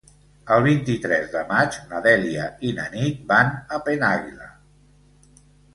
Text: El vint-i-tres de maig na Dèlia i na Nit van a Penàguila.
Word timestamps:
El 0.53 0.63
vint-i-tres 0.67 1.27
de 1.33 1.43
maig 1.51 1.77
na 1.91 2.01
Dèlia 2.07 2.49
i 2.71 2.75
na 2.81 2.89
Nit 2.97 3.23
van 3.35 3.55
a 3.79 3.83
Penàguila. 3.91 4.53